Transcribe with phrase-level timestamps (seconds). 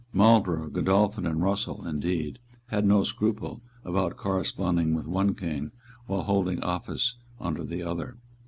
[0.13, 5.69] Marlborough, Godolphin and Russell, indeed, had no scruple about corresponding with one King
[6.07, 8.17] while holding office under the other.